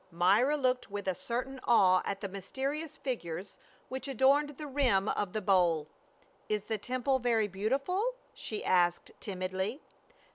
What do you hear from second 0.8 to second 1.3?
with a